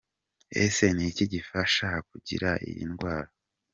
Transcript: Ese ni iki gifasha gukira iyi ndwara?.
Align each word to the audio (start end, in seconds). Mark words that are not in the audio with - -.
Ese 0.63 0.85
ni 0.95 1.03
iki 1.11 1.25
gifasha 1.33 1.87
gukira 2.09 2.49
iyi 2.69 2.83
ndwara?. 2.91 3.29